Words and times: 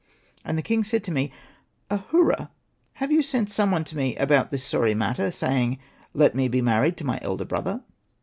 And 0.43 0.57
the 0.57 0.63
king 0.63 0.83
said 0.83 1.03
to 1.03 1.11
me,' 1.11 1.31
Ahura, 1.91 2.49
have 2.93 3.11
you 3.11 3.21
sent 3.21 3.51
some 3.51 3.69
one 3.69 3.83
to 3.83 3.95
me 3.95 4.15
about 4.15 4.49
this 4.49 4.63
sorry 4.63 4.95
matter, 4.95 5.29
saying, 5.29 5.75
'^ 5.75 5.79
Let 6.15 6.33
me 6.33 6.47
be 6.47 6.59
married 6.59 6.97
to 6.97 7.05
my 7.05 7.19
elder 7.21 7.45
brother" 7.45 7.83